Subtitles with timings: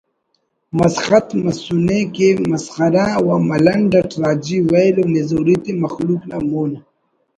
[0.77, 6.71] مسخت مسنے کہ مسخرہ و ملنڈ اٹ راجی ویل و نزوری تے مخلوق نا مون